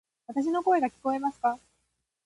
[0.25, 1.59] わたし（の声）が聞こえますか？